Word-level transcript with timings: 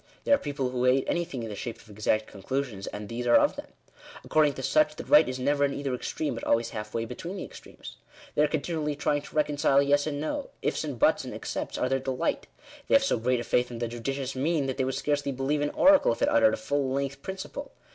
There 0.23 0.33
are 0.33 0.39
people 0.39 0.71
who 0.71 0.85
hate 0.85 1.03
anything 1.05 1.43
in 1.43 1.49
the 1.49 1.55
shape 1.55 1.77
of 1.79 1.87
exact 1.87 2.25
conclusions; 2.25 2.87
and 2.87 3.07
these 3.07 3.27
are 3.27 3.35
of 3.35 3.55
them. 3.55 3.67
According 4.23 4.53
to 4.55 4.63
such, 4.63 4.95
the 4.95 5.03
right 5.05 5.29
is 5.29 5.37
never 5.37 5.63
in 5.63 5.75
either 5.75 5.93
extreme, 5.93 6.33
but 6.33 6.43
always 6.43 6.71
halfway 6.71 7.05
between 7.05 7.37
the 7.37 7.43
extremes. 7.43 7.97
They 8.33 8.41
are 8.41 8.47
continually 8.47 8.95
trying 8.95 9.21
to 9.21 9.35
reconcile 9.35 9.79
Yes 9.79 10.07
and 10.07 10.19
No. 10.19 10.49
Ife, 10.65 10.83
and 10.83 10.97
buts, 10.97 11.23
and 11.23 11.35
excepts, 11.35 11.77
are 11.77 11.87
their 11.87 11.99
delight. 11.99 12.47
They 12.87 12.95
have 12.95 13.03
so 13.03 13.19
great 13.19 13.41
a 13.41 13.43
faith 13.43 13.69
in 13.69 13.77
"the 13.77 13.87
judicious 13.87 14.35
mean" 14.35 14.65
that 14.65 14.77
they 14.77 14.85
would 14.85 14.95
scarcely 14.95 15.31
believe 15.31 15.61
an 15.61 15.69
oracle, 15.69 16.11
if 16.13 16.23
it 16.23 16.29
uttered 16.29 16.55
a 16.55 16.57
fall 16.57 16.89
length 16.91 17.21
principle. 17.21 17.69